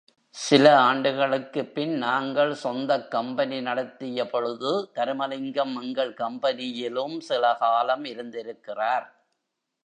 [0.35, 9.07] சில ஆண்டுகளுக்குப் பின் நாங்கள் சொந்தக் கம்பெனி நடத்திய பொழுது, தருமலிங்கம் எங்கள் கம்பெனியிலும் சில காலம் இருந்திருக்கிறார்.